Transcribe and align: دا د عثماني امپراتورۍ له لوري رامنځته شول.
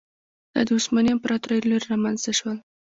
دا 0.53 0.61
د 0.67 0.69
عثماني 0.77 1.09
امپراتورۍ 1.13 1.59
له 1.61 1.67
لوري 1.69 1.87
رامنځته 1.93 2.31
شول. 2.39 2.57